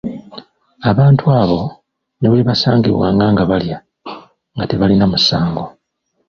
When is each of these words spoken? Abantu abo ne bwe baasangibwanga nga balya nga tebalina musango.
Abantu 0.89 1.23
abo 1.41 1.59
ne 2.19 2.27
bwe 2.29 2.47
baasangibwanga 2.47 3.25
nga 3.33 3.43
balya 3.51 3.77
nga 4.55 4.65
tebalina 4.69 5.05
musango. 5.11 5.63